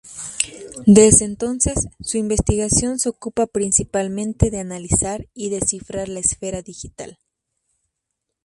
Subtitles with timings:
[0.87, 7.19] Desde entonces, su investigación se ocupa principalmente de analizar y descifrar la esfera digital.